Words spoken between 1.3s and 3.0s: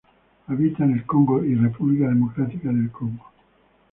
y República Democrática del